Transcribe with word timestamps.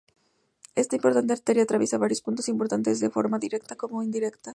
Esta 0.73 0.95
importante 0.95 1.31
arteria 1.33 1.61
atraviesa 1.61 1.99
varios 1.99 2.23
puntos 2.25 2.49
importantes 2.49 2.99
de 2.99 3.11
forma 3.11 3.37
directa 3.37 3.75
como 3.75 4.01
indirecta. 4.01 4.49